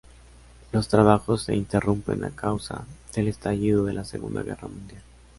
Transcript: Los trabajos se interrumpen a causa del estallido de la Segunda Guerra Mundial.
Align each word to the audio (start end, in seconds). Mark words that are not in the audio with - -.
Los 0.71 0.87
trabajos 0.87 1.43
se 1.43 1.55
interrumpen 1.55 2.23
a 2.23 2.31
causa 2.31 2.87
del 3.13 3.27
estallido 3.27 3.85
de 3.85 3.93
la 3.93 4.03
Segunda 4.03 4.41
Guerra 4.41 4.67
Mundial. 4.67 5.03